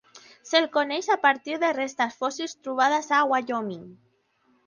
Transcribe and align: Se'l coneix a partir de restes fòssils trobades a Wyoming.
Se'l 0.51 0.63
coneix 0.77 1.09
a 1.15 1.17
partir 1.25 1.57
de 1.65 1.69
restes 1.75 2.17
fòssils 2.23 2.57
trobades 2.67 3.11
a 3.17 3.19
Wyoming. 3.35 3.87